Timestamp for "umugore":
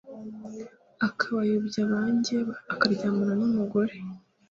3.49-3.93